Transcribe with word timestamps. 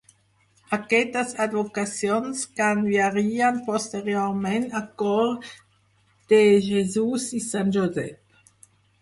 Aquestes 0.75 1.33
advocacions 1.43 2.41
canviarien 2.61 3.59
posteriorment 3.67 4.67
a 4.81 4.83
Cor 5.03 5.53
de 6.35 6.41
Jesús 6.71 7.29
i 7.43 7.45
Sant 7.51 7.73
Josep. 7.79 8.51